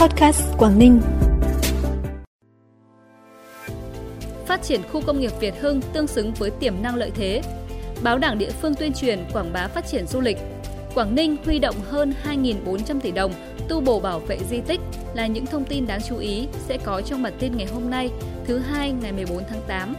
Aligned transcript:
Podcast 0.00 0.42
Quảng 0.58 0.78
Ninh. 0.78 1.00
Phát 4.46 4.62
triển 4.62 4.80
khu 4.92 5.00
công 5.06 5.20
nghiệp 5.20 5.30
Việt 5.40 5.60
Hưng 5.60 5.80
tương 5.92 6.06
xứng 6.06 6.32
với 6.32 6.50
tiềm 6.50 6.82
năng 6.82 6.94
lợi 6.94 7.10
thế. 7.14 7.42
Báo 8.02 8.18
đảng 8.18 8.38
địa 8.38 8.50
phương 8.50 8.74
tuyên 8.74 8.92
truyền 8.92 9.24
quảng 9.32 9.52
bá 9.52 9.68
phát 9.68 9.86
triển 9.86 10.06
du 10.06 10.20
lịch. 10.20 10.38
Quảng 10.94 11.14
Ninh 11.14 11.36
huy 11.44 11.58
động 11.58 11.74
hơn 11.88 12.14
2.400 12.24 13.00
tỷ 13.00 13.12
đồng 13.12 13.32
tu 13.68 13.80
bổ 13.80 14.00
bảo 14.00 14.18
vệ 14.20 14.38
di 14.50 14.60
tích 14.60 14.80
là 15.14 15.26
những 15.26 15.46
thông 15.46 15.64
tin 15.64 15.86
đáng 15.86 16.00
chú 16.08 16.18
ý 16.18 16.48
sẽ 16.68 16.78
có 16.84 17.02
trong 17.02 17.22
bản 17.22 17.32
tin 17.38 17.56
ngày 17.56 17.66
hôm 17.74 17.90
nay, 17.90 18.10
thứ 18.44 18.58
hai 18.58 18.92
ngày 18.92 19.12
14 19.12 19.42
tháng 19.48 19.62
8. 19.68 19.96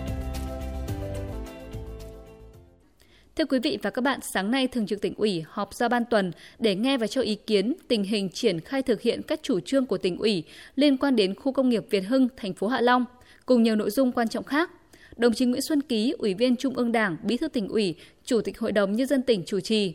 Thưa 3.42 3.46
quý 3.46 3.60
vị 3.60 3.78
và 3.82 3.90
các 3.90 4.02
bạn, 4.02 4.20
sáng 4.34 4.52
nay 4.52 4.68
Thường 4.68 4.88
trực 4.88 5.02
tỉnh 5.02 5.14
ủy 5.18 5.44
họp 5.48 5.74
ra 5.74 5.88
ban 5.90 6.06
tuần 6.06 6.32
để 6.60 6.76
nghe 6.76 6.98
và 6.98 7.08
cho 7.08 7.22
ý 7.22 7.36
kiến 7.36 7.74
tình 7.88 8.04
hình 8.04 8.30
triển 8.30 8.60
khai 8.60 8.82
thực 8.82 9.02
hiện 9.02 9.22
các 9.22 9.40
chủ 9.44 9.60
trương 9.60 9.86
của 9.86 9.98
tỉnh 9.98 10.18
ủy 10.18 10.44
liên 10.76 10.98
quan 10.98 11.16
đến 11.16 11.36
khu 11.36 11.52
công 11.52 11.70
nghiệp 11.70 11.86
Việt 11.90 12.02
Hưng, 12.02 12.28
thành 12.38 12.54
phố 12.54 12.68
Hạ 12.68 12.82
Long, 12.82 13.06
cùng 13.46 13.64
nhiều 13.64 13.76
nội 13.76 13.90
dung 13.90 14.12
quan 14.12 14.28
trọng 14.28 14.44
khác. 14.44 14.72
Đồng 15.18 15.34
chí 15.34 15.46
Nguyễn 15.46 15.62
Xuân 15.62 15.82
Ký, 15.82 16.14
Ủy 16.18 16.34
viên 16.34 16.56
Trung 16.56 16.76
ương 16.76 16.92
Đảng, 16.92 17.18
Bí 17.24 17.38
thư 17.38 17.48
tỉnh 17.48 17.68
ủy, 17.68 17.96
Chủ 18.26 18.42
tịch 18.42 18.60
Hội 18.60 18.72
đồng 18.72 18.96
Nhân 18.96 19.08
dân 19.08 19.22
tỉnh 19.22 19.44
chủ 19.46 19.60
trì. 19.60 19.94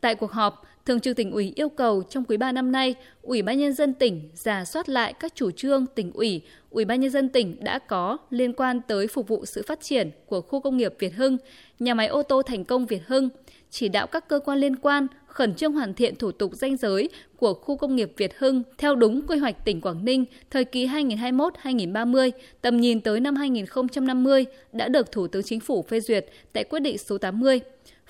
Tại 0.00 0.14
cuộc 0.14 0.32
họp, 0.32 0.66
Thường 0.86 1.00
trực 1.00 1.16
tỉnh 1.16 1.30
ủy 1.30 1.52
yêu 1.56 1.68
cầu 1.68 2.02
trong 2.02 2.24
quý 2.24 2.36
3 2.36 2.52
năm 2.52 2.72
nay, 2.72 2.94
Ủy 3.22 3.42
ban 3.42 3.58
nhân 3.58 3.72
dân 3.72 3.94
tỉnh 3.94 4.30
giả 4.34 4.64
soát 4.64 4.88
lại 4.88 5.12
các 5.12 5.34
chủ 5.34 5.50
trương 5.50 5.86
tỉnh 5.86 6.12
ủy, 6.12 6.42
Ủy 6.70 6.84
ban 6.84 7.00
nhân 7.00 7.10
dân 7.10 7.28
tỉnh 7.28 7.56
đã 7.64 7.78
có 7.78 8.18
liên 8.30 8.52
quan 8.52 8.80
tới 8.88 9.06
phục 9.06 9.28
vụ 9.28 9.46
sự 9.46 9.62
phát 9.66 9.80
triển 9.80 10.10
của 10.26 10.40
khu 10.40 10.60
công 10.60 10.76
nghiệp 10.76 10.94
Việt 10.98 11.14
Hưng, 11.14 11.36
nhà 11.78 11.94
máy 11.94 12.06
ô 12.06 12.22
tô 12.22 12.42
thành 12.42 12.64
công 12.64 12.86
Việt 12.86 13.02
Hưng, 13.06 13.28
chỉ 13.70 13.88
đạo 13.88 14.06
các 14.06 14.28
cơ 14.28 14.40
quan 14.44 14.58
liên 14.58 14.76
quan 14.76 15.06
khẩn 15.26 15.54
trương 15.54 15.72
hoàn 15.72 15.94
thiện 15.94 16.16
thủ 16.16 16.32
tục 16.32 16.54
danh 16.54 16.76
giới 16.76 17.08
của 17.36 17.54
khu 17.54 17.76
công 17.76 17.96
nghiệp 17.96 18.12
Việt 18.16 18.38
Hưng 18.38 18.62
theo 18.78 18.94
đúng 18.94 19.26
quy 19.26 19.38
hoạch 19.38 19.64
tỉnh 19.64 19.80
Quảng 19.80 20.04
Ninh 20.04 20.24
thời 20.50 20.64
kỳ 20.64 20.86
2021-2030, 20.86 22.30
tầm 22.60 22.80
nhìn 22.80 23.00
tới 23.00 23.20
năm 23.20 23.36
2050 23.36 24.46
đã 24.72 24.88
được 24.88 25.12
Thủ 25.12 25.26
tướng 25.26 25.42
Chính 25.42 25.60
phủ 25.60 25.82
phê 25.82 26.00
duyệt 26.00 26.26
tại 26.52 26.64
quyết 26.64 26.80
định 26.80 26.98
số 26.98 27.18
80 27.18 27.60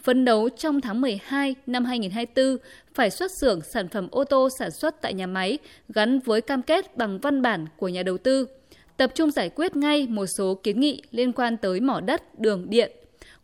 phấn 0.02 0.24
đấu 0.24 0.48
trong 0.48 0.80
tháng 0.80 1.00
12 1.00 1.54
năm 1.66 1.84
2024 1.84 2.56
phải 2.94 3.10
xuất 3.10 3.30
xưởng 3.40 3.60
sản 3.60 3.88
phẩm 3.88 4.08
ô 4.10 4.24
tô 4.24 4.48
sản 4.58 4.70
xuất 4.70 5.02
tại 5.02 5.14
nhà 5.14 5.26
máy 5.26 5.58
gắn 5.88 6.18
với 6.18 6.40
cam 6.40 6.62
kết 6.62 6.96
bằng 6.96 7.18
văn 7.18 7.42
bản 7.42 7.66
của 7.76 7.88
nhà 7.88 8.02
đầu 8.02 8.18
tư, 8.18 8.46
tập 8.96 9.10
trung 9.14 9.30
giải 9.30 9.48
quyết 9.48 9.76
ngay 9.76 10.06
một 10.06 10.26
số 10.26 10.54
kiến 10.62 10.80
nghị 10.80 11.02
liên 11.10 11.32
quan 11.32 11.56
tới 11.56 11.80
mỏ 11.80 12.00
đất, 12.00 12.40
đường, 12.40 12.66
điện. 12.70 12.92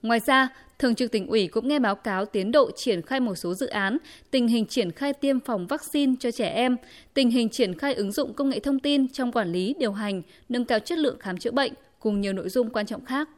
Ngoài 0.03 0.21
ra, 0.27 0.49
Thường 0.79 0.95
trực 0.95 1.13
tỉnh 1.13 1.27
ủy 1.27 1.47
cũng 1.47 1.69
nghe 1.69 1.79
báo 1.79 1.95
cáo 1.95 2.25
tiến 2.25 2.53
độ 2.53 2.71
triển 2.77 3.03
khai 3.03 3.21
một 3.21 3.35
số 3.35 3.55
dự 3.55 3.67
án, 3.67 3.99
tình 4.31 4.49
hình 4.49 4.67
triển 4.67 4.93
khai 4.93 5.13
tiêm 5.13 5.41
phòng 5.41 5.67
vaccine 5.67 6.15
cho 6.21 6.31
trẻ 6.31 6.49
em, 6.49 6.77
tình 7.15 7.31
hình 7.31 7.49
triển 7.49 7.79
khai 7.79 7.95
ứng 7.95 8.13
dụng 8.13 8.35
công 8.35 8.49
nghệ 8.49 8.61
thông 8.61 8.81
tin 8.81 9.09
trong 9.09 9.33
quản 9.33 9.53
lý, 9.53 9.75
điều 9.79 9.93
hành, 9.93 10.23
nâng 10.49 10.65
cao 10.65 10.79
chất 10.79 10.99
lượng 10.99 11.19
khám 11.19 11.39
chữa 11.39 11.51
bệnh 11.51 11.73
cùng 12.01 12.21
nhiều 12.21 12.33
nội 12.33 12.49
dung 12.49 12.71
quan 12.71 12.87
trọng 12.87 13.05
khác. 13.05 13.29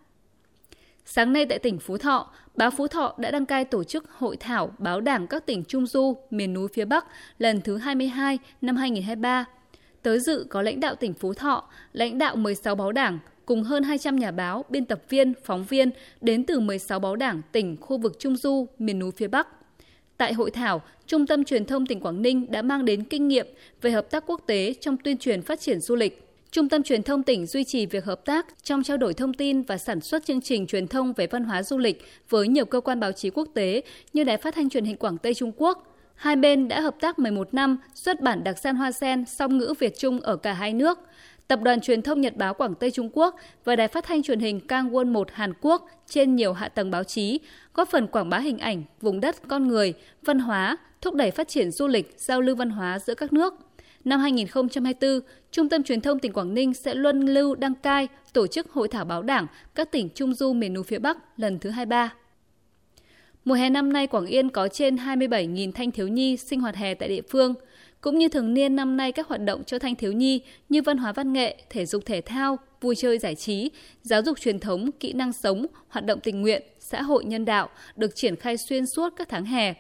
Sáng 1.11 1.33
nay 1.33 1.47
tại 1.47 1.59
tỉnh 1.59 1.79
Phú 1.79 1.99
Thọ, 1.99 2.31
báo 2.55 2.71
Phú 2.71 2.89
Thọ 2.89 3.15
đã 3.19 3.31
đăng 3.31 3.47
cai 3.47 3.65
tổ 3.65 3.85
chức 3.85 4.11
hội 4.11 4.37
thảo 4.37 4.73
báo 4.79 5.01
đảng 5.01 5.27
các 5.27 5.47
tỉnh 5.47 5.65
Trung 5.65 5.87
Du, 5.87 6.17
miền 6.31 6.55
núi 6.55 6.69
phía 6.75 6.85
Bắc 6.85 7.07
lần 7.39 7.61
thứ 7.61 7.77
22 7.77 8.39
năm 8.61 8.77
2023. 8.77 9.45
Tới 10.03 10.21
dự 10.21 10.47
có 10.51 10.63
lãnh 10.63 10.81
đạo 10.81 10.95
tỉnh 10.95 11.15
Phú 11.15 11.35
Thọ, 11.35 11.69
lãnh 11.93 12.19
đạo 12.19 12.37
16 12.37 12.75
báo 12.75 12.93
đảng, 12.93 13.19
cùng 13.47 13.63
hơn 13.63 13.83
200 13.83 14.17
nhà 14.17 14.31
báo, 14.31 14.65
biên 14.69 14.85
tập 14.85 15.03
viên, 15.09 15.33
phóng 15.45 15.65
viên 15.65 15.91
đến 16.21 16.45
từ 16.45 16.61
16 16.61 17.01
báo 17.01 17.17
đảng 17.17 17.43
tỉnh 17.53 17.77
khu 17.81 17.99
vực 17.99 18.17
Trung 18.19 18.37
Du, 18.37 18.67
miền 18.79 18.99
núi 18.99 19.11
phía 19.17 19.29
Bắc. 19.29 19.49
Tại 20.17 20.33
hội 20.33 20.51
thảo, 20.51 20.83
Trung 21.07 21.27
tâm 21.27 21.45
Truyền 21.45 21.65
thông 21.65 21.87
tỉnh 21.87 22.01
Quảng 22.01 22.23
Ninh 22.23 22.51
đã 22.51 22.63
mang 22.63 22.85
đến 22.85 23.05
kinh 23.05 23.29
nghiệm 23.29 23.47
về 23.83 23.91
hợp 23.91 24.11
tác 24.11 24.25
quốc 24.27 24.41
tế 24.47 24.75
trong 24.81 24.97
tuyên 24.97 25.19
truyền 25.19 25.43
phát 25.43 25.61
triển 25.61 25.81
du 25.81 25.95
lịch, 25.95 26.28
Trung 26.51 26.69
tâm 26.69 26.83
Truyền 26.83 27.03
thông 27.03 27.23
tỉnh 27.23 27.47
duy 27.47 27.65
trì 27.65 27.87
việc 27.87 28.05
hợp 28.05 28.25
tác 28.25 28.47
trong 28.63 28.83
trao 28.83 28.97
đổi 28.97 29.15
thông 29.15 29.35
tin 29.35 29.63
và 29.63 29.79
sản 29.79 30.01
xuất 30.01 30.25
chương 30.25 30.41
trình 30.41 30.67
truyền 30.67 30.89
thông 30.89 31.13
về 31.13 31.27
văn 31.27 31.45
hóa 31.45 31.63
du 31.63 31.79
lịch 31.79 32.05
với 32.29 32.49
nhiều 32.49 32.65
cơ 32.65 32.81
quan 32.81 33.01
báo 33.01 33.13
chí 33.13 33.31
quốc 33.31 33.49
tế 33.55 33.83
như 34.13 34.25
Đài 34.25 34.37
Phát 34.37 34.55
thanh 34.55 34.69
Truyền 34.69 34.85
hình 34.85 34.97
Quảng 34.97 35.19
Tây 35.19 35.35
Trung 35.35 35.53
Quốc. 35.57 35.97
Hai 36.15 36.37
bên 36.37 36.69
đã 36.69 36.81
hợp 36.81 36.97
tác 37.01 37.19
11 37.19 37.55
năm 37.55 37.79
xuất 37.95 38.21
bản 38.21 38.45
đặc 38.45 38.59
san 38.59 38.77
hoa 38.77 38.93
sen 38.93 39.25
song 39.25 39.59
ngữ 39.59 39.75
Việt 39.79 39.99
Trung 39.99 40.21
ở 40.21 40.37
cả 40.37 40.53
hai 40.53 40.73
nước. 40.73 40.99
Tập 41.49 41.61
đoàn 41.63 41.81
Truyền 41.81 42.03
thông 42.03 42.21
Nhật 42.21 42.37
báo 42.37 42.55
Quảng 42.55 42.75
Tây 42.75 42.91
Trung 42.91 43.11
Quốc 43.13 43.37
và 43.65 43.77
Đài 43.77 43.89
Phát 43.89 44.05
thanh 44.05 44.23
Truyền 44.23 44.41
hình 44.41 44.61
Kangwon 44.69 45.13
1 45.13 45.29
Hàn 45.33 45.53
Quốc 45.61 45.89
trên 46.07 46.37
nhiều 46.37 46.53
hạ 46.53 46.69
tầng 46.69 46.91
báo 46.91 47.05
chí, 47.05 47.41
góp 47.75 47.89
phần 47.89 48.07
quảng 48.07 48.29
bá 48.29 48.39
hình 48.39 48.59
ảnh, 48.59 48.83
vùng 49.01 49.21
đất, 49.21 49.37
con 49.49 49.69
người, 49.69 49.95
văn 50.23 50.39
hóa, 50.39 50.77
thúc 51.01 51.15
đẩy 51.15 51.31
phát 51.31 51.49
triển 51.49 51.71
du 51.71 51.87
lịch, 51.87 52.15
giao 52.17 52.41
lưu 52.41 52.57
văn 52.57 52.71
hóa 52.71 52.99
giữa 52.99 53.15
các 53.15 53.33
nước. 53.33 53.55
Năm 54.09 54.21
2024, 54.21 55.21
Trung 55.51 55.69
tâm 55.69 55.83
Truyền 55.83 56.01
thông 56.01 56.19
tỉnh 56.19 56.33
Quảng 56.33 56.55
Ninh 56.55 56.75
sẽ 56.75 56.95
luân 56.95 57.21
lưu 57.21 57.55
đăng 57.55 57.75
cai 57.75 58.09
tổ 58.33 58.47
chức 58.47 58.71
hội 58.71 58.89
thảo 58.89 59.05
báo 59.05 59.23
đảng 59.23 59.47
các 59.75 59.91
tỉnh 59.91 60.09
Trung 60.15 60.35
Du 60.35 60.53
miền 60.53 60.75
núi 60.75 60.85
phía 60.85 60.99
Bắc 60.99 61.19
lần 61.37 61.59
thứ 61.59 61.71
23. 61.71 62.15
Mùa 63.45 63.55
hè 63.55 63.71
năm 63.71 63.93
nay, 63.93 64.07
Quảng 64.07 64.27
Yên 64.27 64.51
có 64.51 64.69
trên 64.69 64.97
27.000 64.97 65.73
thanh 65.73 65.91
thiếu 65.91 66.09
nhi 66.09 66.37
sinh 66.37 66.61
hoạt 66.61 66.77
hè 66.77 66.95
tại 66.95 67.09
địa 67.09 67.23
phương. 67.31 67.55
Cũng 68.01 68.19
như 68.19 68.29
thường 68.29 68.55
niên 68.55 68.77
năm 68.77 68.97
nay 68.97 69.13
các 69.13 69.29
hoạt 69.29 69.41
động 69.41 69.65
cho 69.65 69.79
thanh 69.79 69.95
thiếu 69.95 70.13
nhi 70.13 70.41
như 70.69 70.83
văn 70.83 70.99
hóa 70.99 71.13
văn 71.13 71.33
nghệ, 71.33 71.57
thể 71.71 71.87
dục 71.87 72.03
thể 72.07 72.21
thao, 72.21 72.59
vui 72.81 72.97
chơi 72.97 73.19
giải 73.19 73.35
trí, 73.35 73.71
giáo 74.03 74.23
dục 74.23 74.41
truyền 74.41 74.61
thống, 74.61 74.91
kỹ 75.01 75.13
năng 75.13 75.33
sống, 75.33 75.67
hoạt 75.89 76.05
động 76.05 76.21
tình 76.21 76.43
nguyện, 76.43 76.63
xã 76.81 77.03
hội 77.03 77.25
nhân 77.25 77.45
đạo 77.45 77.69
được 77.97 78.17
triển 78.17 78.37
khai 78.37 78.57
xuyên 78.57 78.87
suốt 78.87 79.13
các 79.17 79.29
tháng 79.29 79.45
hè. 79.45 79.75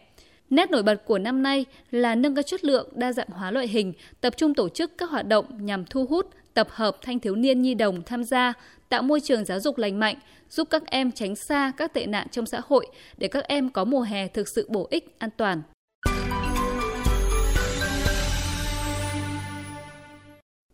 Nét 0.50 0.70
nổi 0.70 0.82
bật 0.82 1.04
của 1.04 1.18
năm 1.18 1.42
nay 1.42 1.64
là 1.90 2.14
nâng 2.14 2.34
cao 2.34 2.42
chất 2.42 2.64
lượng, 2.64 2.88
đa 2.94 3.12
dạng 3.12 3.28
hóa 3.28 3.50
loại 3.50 3.68
hình, 3.68 3.92
tập 4.20 4.34
trung 4.36 4.54
tổ 4.54 4.68
chức 4.68 4.98
các 4.98 5.10
hoạt 5.10 5.26
động 5.26 5.66
nhằm 5.66 5.84
thu 5.84 6.06
hút, 6.06 6.26
tập 6.54 6.68
hợp 6.70 6.96
thanh 7.02 7.18
thiếu 7.18 7.36
niên 7.36 7.62
nhi 7.62 7.74
đồng 7.74 8.02
tham 8.02 8.24
gia, 8.24 8.52
tạo 8.88 9.02
môi 9.02 9.20
trường 9.20 9.44
giáo 9.44 9.60
dục 9.60 9.78
lành 9.78 9.98
mạnh, 9.98 10.16
giúp 10.50 10.68
các 10.70 10.82
em 10.86 11.12
tránh 11.12 11.36
xa 11.36 11.72
các 11.76 11.94
tệ 11.94 12.06
nạn 12.06 12.26
trong 12.30 12.46
xã 12.46 12.60
hội 12.66 12.86
để 13.16 13.28
các 13.28 13.44
em 13.44 13.70
có 13.70 13.84
mùa 13.84 14.00
hè 14.00 14.28
thực 14.28 14.48
sự 14.48 14.66
bổ 14.68 14.86
ích, 14.90 15.14
an 15.18 15.30
toàn. 15.36 15.62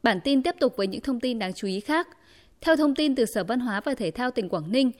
Bản 0.02 0.20
tin 0.24 0.42
tiếp 0.42 0.54
tục 0.60 0.76
với 0.76 0.86
những 0.86 1.00
thông 1.00 1.20
tin 1.20 1.38
đáng 1.38 1.52
chú 1.52 1.68
ý 1.68 1.80
khác. 1.80 2.08
Theo 2.60 2.76
thông 2.76 2.94
tin 2.94 3.14
từ 3.14 3.24
Sở 3.24 3.44
Văn 3.44 3.60
hóa 3.60 3.80
và 3.80 3.94
Thể 3.94 4.10
thao 4.10 4.30
tỉnh 4.30 4.48
Quảng 4.48 4.72
Ninh, 4.72 4.90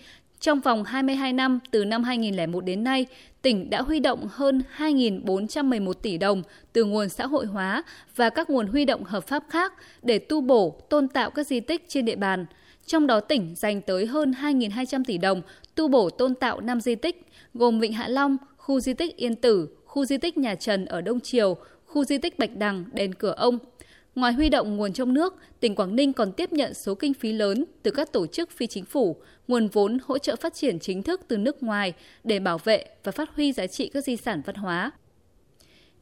trong 0.45 0.61
vòng 0.61 0.85
22 0.85 1.33
năm 1.33 1.59
từ 1.71 1.85
năm 1.85 2.05
2001 2.05 2.61
đến 2.61 2.85
nay, 2.85 3.07
tỉnh 3.43 3.71
đã 3.71 3.83
huy 3.83 4.01
động 4.01 4.29
hơn 4.31 4.63
2.411 4.77 5.93
tỷ 5.93 6.19
đồng 6.19 6.43
từ 6.73 6.85
nguồn 6.85 7.09
xã 7.09 7.27
hội 7.27 7.47
hóa 7.47 7.83
và 8.17 8.31
các 8.31 8.51
nguồn 8.51 8.67
huy 8.67 8.85
động 8.85 9.05
hợp 9.05 9.27
pháp 9.29 9.45
khác 9.51 9.73
để 10.03 10.19
tu 10.19 10.41
bổ, 10.41 10.81
tôn 10.89 11.09
tạo 11.09 11.31
các 11.31 11.47
di 11.47 11.61
tích 11.61 11.85
trên 11.89 12.05
địa 12.05 12.17
bàn. 12.17 12.47
Trong 12.87 13.07
đó 13.07 13.21
tỉnh 13.21 13.55
dành 13.57 13.81
tới 13.81 14.07
hơn 14.07 14.35
2.200 14.43 15.03
tỷ 15.07 15.19
đồng 15.19 15.43
tu 15.75 15.89
bổ 15.89 16.11
tôn 16.11 16.35
tạo 16.35 16.61
5 16.61 16.81
di 16.81 16.95
tích, 16.95 17.27
gồm 17.55 17.81
Vịnh 17.81 17.93
Hạ 17.93 18.09
Long, 18.09 18.37
khu 18.57 18.81
di 18.81 18.95
tích 18.95 19.17
Yên 19.17 19.37
Tử, 19.37 19.69
khu 19.85 20.05
di 20.05 20.17
tích 20.19 20.39
Nhà 20.39 20.55
Trần 20.55 20.85
ở 20.85 21.01
Đông 21.01 21.21
Triều, 21.21 21.57
khu 21.87 22.05
di 22.05 22.19
tích 22.19 22.39
Bạch 22.39 22.57
Đằng, 22.57 22.85
đền 22.93 23.15
Cửa 23.15 23.35
Ông– 23.37 23.59
Ngoài 24.15 24.33
huy 24.33 24.49
động 24.49 24.77
nguồn 24.77 24.93
trong 24.93 25.15
nước, 25.15 25.37
tỉnh 25.61 25.75
Quảng 25.75 25.97
Ninh 25.97 26.13
còn 26.13 26.33
tiếp 26.33 26.53
nhận 26.53 26.75
số 26.75 26.95
kinh 26.95 27.15
phí 27.15 27.33
lớn 27.33 27.65
từ 27.83 27.91
các 27.91 28.13
tổ 28.13 28.27
chức 28.27 28.51
phi 28.51 28.67
chính 28.67 28.85
phủ, 28.85 29.17
nguồn 29.49 29.69
vốn 29.69 29.99
hỗ 30.05 30.19
trợ 30.19 30.37
phát 30.37 30.55
triển 30.55 30.79
chính 30.79 31.03
thức 31.03 31.21
từ 31.29 31.37
nước 31.37 31.63
ngoài 31.63 31.93
để 32.25 32.39
bảo 32.39 32.59
vệ 32.59 32.85
và 33.05 33.13
phát 33.13 33.31
huy 33.37 33.53
giá 33.53 33.67
trị 33.67 33.91
các 33.95 34.05
di 34.05 34.17
sản 34.17 34.43
văn 34.47 34.57
hóa. 34.57 34.91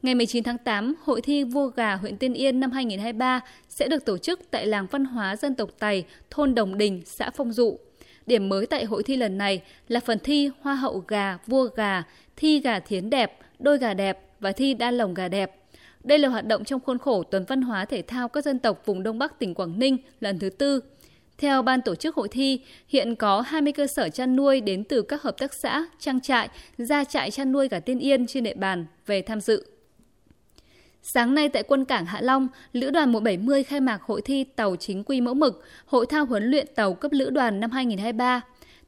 Ngày 0.01 0.15
19 0.15 0.43
tháng 0.43 0.57
8, 0.57 0.95
Hội 1.03 1.21
thi 1.21 1.43
Vua 1.43 1.67
Gà 1.67 1.95
huyện 1.95 2.17
Tiên 2.17 2.33
Yên 2.33 2.59
năm 2.59 2.71
2023 2.71 3.41
sẽ 3.69 3.87
được 3.87 4.05
tổ 4.05 4.17
chức 4.17 4.39
tại 4.51 4.65
làng 4.65 4.87
văn 4.91 5.05
hóa 5.05 5.35
dân 5.35 5.55
tộc 5.55 5.69
Tày, 5.79 6.05
thôn 6.29 6.55
Đồng 6.55 6.77
Đình, 6.77 7.01
xã 7.05 7.29
Phong 7.35 7.53
Dụ. 7.53 7.79
Điểm 8.25 8.49
mới 8.49 8.65
tại 8.65 8.85
hội 8.85 9.03
thi 9.03 9.15
lần 9.15 9.37
này 9.37 9.61
là 9.87 9.99
phần 9.99 10.19
thi 10.19 10.49
Hoa 10.61 10.75
hậu 10.75 11.03
gà, 11.07 11.37
vua 11.47 11.67
gà, 11.75 12.03
thi 12.35 12.59
gà 12.59 12.79
thiến 12.79 13.09
đẹp, 13.09 13.39
đôi 13.59 13.77
gà 13.77 13.93
đẹp 13.93 14.19
và 14.39 14.51
thi 14.51 14.73
đa 14.73 14.91
lồng 14.91 15.13
gà 15.13 15.27
đẹp. 15.27 15.62
Đây 16.03 16.19
là 16.19 16.29
hoạt 16.29 16.47
động 16.47 16.63
trong 16.63 16.79
khuôn 16.79 16.97
khổ 16.97 17.23
Tuần 17.23 17.45
Văn 17.47 17.61
hóa 17.61 17.85
Thể 17.85 18.01
thao 18.01 18.29
các 18.29 18.43
dân 18.43 18.59
tộc 18.59 18.85
vùng 18.85 19.03
Đông 19.03 19.19
Bắc 19.19 19.39
tỉnh 19.39 19.53
Quảng 19.53 19.79
Ninh 19.79 19.97
lần 20.19 20.39
thứ 20.39 20.49
tư. 20.49 20.79
Theo 21.37 21.61
ban 21.61 21.81
tổ 21.81 21.95
chức 21.95 22.15
hội 22.15 22.27
thi, 22.27 22.59
hiện 22.87 23.15
có 23.15 23.41
20 23.41 23.73
cơ 23.73 23.87
sở 23.87 24.09
chăn 24.09 24.35
nuôi 24.35 24.61
đến 24.61 24.83
từ 24.83 25.01
các 25.01 25.21
hợp 25.21 25.37
tác 25.37 25.53
xã, 25.53 25.85
trang 25.99 26.21
trại, 26.21 26.49
gia 26.77 27.03
trại 27.03 27.31
chăn 27.31 27.51
nuôi 27.51 27.67
gà 27.67 27.79
tiên 27.79 27.99
yên 27.99 28.27
trên 28.27 28.43
địa 28.43 28.53
bàn 28.53 28.85
về 29.05 29.21
tham 29.21 29.41
dự. 29.41 29.65
Sáng 31.01 31.35
nay 31.35 31.49
tại 31.49 31.63
quân 31.63 31.85
cảng 31.85 32.05
Hạ 32.05 32.21
Long, 32.21 32.47
Lữ 32.73 32.89
đoàn 32.89 33.11
170 33.11 33.63
khai 33.63 33.79
mạc 33.79 34.01
hội 34.01 34.21
thi 34.21 34.43
tàu 34.43 34.75
chính 34.75 35.03
quy 35.03 35.21
mẫu 35.21 35.33
mực, 35.33 35.63
hội 35.85 36.05
thao 36.05 36.25
huấn 36.25 36.43
luyện 36.43 36.67
tàu 36.75 36.93
cấp 36.93 37.11
lữ 37.11 37.29
đoàn 37.29 37.59
năm 37.59 37.71
2023. 37.71 38.41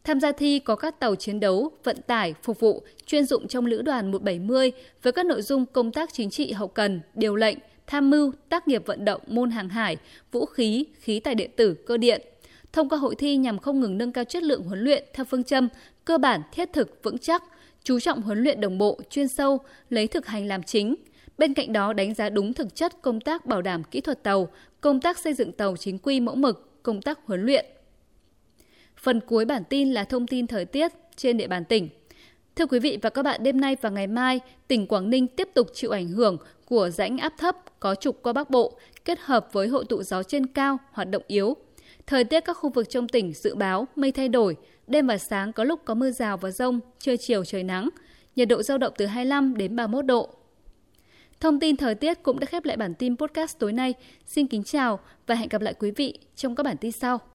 Tham 0.06 0.20
gia 0.20 0.32
thi 0.32 0.60
có 0.60 0.76
các 0.76 1.00
tàu 1.00 1.16
chiến 1.16 1.40
đấu, 1.40 1.72
vận 1.84 2.02
tải, 2.02 2.34
phục 2.44 2.60
vụ, 2.60 2.84
chuyên 3.06 3.26
dụng 3.26 3.48
trong 3.48 3.66
Lữ 3.66 3.82
đoàn 3.82 4.12
170 4.12 4.72
với 5.04 5.14
các 5.14 5.26
nội 5.26 5.42
dung 5.42 5.66
công 5.66 5.92
tác 5.92 6.14
chính 6.14 6.30
trị 6.30 6.52
hậu 6.52 6.68
cần, 6.68 7.02
điều 7.16 7.36
lệnh, 7.36 7.58
tham 7.88 8.10
mưu, 8.10 8.32
tác 8.50 8.68
nghiệp 8.68 8.86
vận 8.86 9.06
động 9.06 9.22
môn 9.28 9.52
hàng 9.52 9.70
hải, 9.70 9.98
vũ 10.32 10.46
khí, 10.46 10.86
khí 11.00 11.20
tài 11.20 11.36
điện 11.36 11.52
tử, 11.56 11.74
cơ 11.86 11.98
điện. 11.98 12.22
Thông 12.74 12.90
qua 12.90 12.98
hội 12.98 13.16
thi 13.16 13.38
nhằm 13.38 13.60
không 13.60 13.80
ngừng 13.80 13.98
nâng 13.98 14.12
cao 14.12 14.24
chất 14.24 14.44
lượng 14.44 14.64
huấn 14.64 14.80
luyện 14.80 15.04
theo 15.14 15.26
phương 15.26 15.44
châm 15.44 15.68
cơ 16.06 16.18
bản, 16.18 16.42
thiết 16.52 16.74
thực, 16.74 17.04
vững 17.04 17.18
chắc, 17.18 17.44
chú 17.84 18.00
trọng 18.00 18.22
huấn 18.22 18.44
luyện 18.44 18.62
đồng 18.62 18.78
bộ, 18.78 19.00
chuyên 19.10 19.28
sâu, 19.28 19.60
lấy 19.90 20.08
thực 20.08 20.26
hành 20.26 20.48
làm 20.48 20.64
chính, 20.64 20.96
Bên 21.38 21.54
cạnh 21.54 21.74
đó 21.74 21.94
đánh 21.94 22.14
giá 22.14 22.30
đúng 22.30 22.54
thực 22.54 22.76
chất 22.76 23.02
công 23.02 23.22
tác 23.22 23.46
bảo 23.46 23.62
đảm 23.62 23.84
kỹ 23.84 24.02
thuật 24.02 24.24
tàu, 24.24 24.48
công 24.82 25.02
tác 25.02 25.18
xây 25.18 25.34
dựng 25.34 25.52
tàu 25.52 25.78
chính 25.78 26.00
quy 26.00 26.20
mẫu 26.20 26.36
mực, 26.36 26.84
công 26.84 27.02
tác 27.02 27.20
huấn 27.26 27.46
luyện. 27.46 27.66
Phần 29.06 29.20
cuối 29.20 29.46
bản 29.46 29.64
tin 29.70 29.92
là 29.92 30.04
thông 30.04 30.28
tin 30.28 30.48
thời 30.48 30.66
tiết 30.66 30.92
trên 31.16 31.38
địa 31.38 31.48
bàn 31.48 31.66
tỉnh. 31.66 31.90
Thưa 32.56 32.66
quý 32.66 32.80
vị 32.80 32.98
và 33.02 33.10
các 33.10 33.24
bạn, 33.24 33.44
đêm 33.44 33.62
nay 33.62 33.78
và 33.82 33.90
ngày 33.90 34.08
mai, 34.08 34.40
tỉnh 34.68 34.88
Quảng 34.88 35.10
Ninh 35.10 35.28
tiếp 35.28 35.50
tục 35.54 35.68
chịu 35.74 35.92
ảnh 35.92 36.08
hưởng 36.08 36.38
của 36.66 36.90
rãnh 36.90 37.18
áp 37.18 37.34
thấp 37.38 37.56
có 37.80 37.96
trục 37.96 38.24
qua 38.24 38.34
Bắc 38.34 38.50
Bộ, 38.50 38.78
kết 39.06 39.20
hợp 39.22 39.48
với 39.52 39.68
hội 39.68 39.86
tụ 39.90 40.04
gió 40.04 40.24
trên 40.24 40.48
cao 40.48 40.78
hoạt 40.92 41.10
động 41.10 41.24
yếu. 41.28 41.56
Thời 42.08 42.24
tiết 42.24 42.40
các 42.40 42.54
khu 42.54 42.70
vực 42.70 42.90
trong 42.90 43.08
tỉnh 43.08 43.34
dự 43.34 43.56
báo 43.56 43.88
mây 43.96 44.12
thay 44.12 44.30
đổi, 44.30 44.56
đêm 44.88 45.08
và 45.08 45.18
sáng 45.18 45.54
có 45.54 45.64
lúc 45.64 45.80
có 45.86 45.94
mưa 45.94 46.12
rào 46.12 46.38
và 46.38 46.52
rông, 46.52 46.80
trưa 47.00 47.18
chiều 47.18 47.46
trời 47.46 47.64
nắng, 47.64 47.90
nhiệt 48.36 48.48
độ 48.48 48.64
giao 48.64 48.78
động 48.78 48.94
từ 48.98 49.06
25 49.06 49.58
đến 49.58 49.76
31 49.76 50.06
độ. 50.06 50.30
Thông 51.40 51.60
tin 51.60 51.78
thời 51.78 51.96
tiết 51.96 52.24
cũng 52.24 52.40
đã 52.40 52.46
khép 52.46 52.66
lại 52.66 52.78
bản 52.78 52.94
tin 52.94 53.18
podcast 53.18 53.60
tối 53.60 53.74
nay. 53.74 53.94
Xin 54.26 54.48
kính 54.48 54.64
chào 54.64 55.00
và 55.28 55.36
hẹn 55.36 55.50
gặp 55.50 55.62
lại 55.62 55.74
quý 55.80 55.92
vị 55.92 56.20
trong 56.36 56.56
các 56.56 56.64
bản 56.64 56.78
tin 56.78 56.92
sau. 56.92 57.20